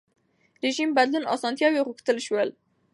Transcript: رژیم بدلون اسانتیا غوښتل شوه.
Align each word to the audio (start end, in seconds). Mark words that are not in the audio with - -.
رژیم 0.63 0.89
بدلون 0.97 1.25
اسانتیا 1.35 1.67
غوښتل 1.87 2.17
شوه. 2.25 2.43